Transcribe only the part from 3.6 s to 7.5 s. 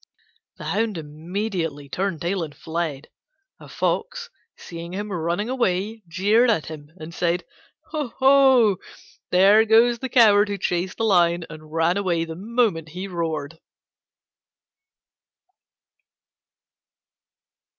Fox, seeing him running away, jeered at him and said,